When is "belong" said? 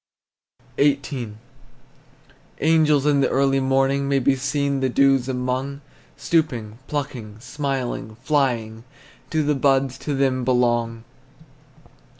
10.43-11.03